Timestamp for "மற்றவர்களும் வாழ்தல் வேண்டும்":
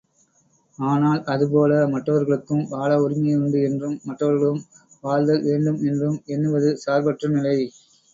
4.03-5.79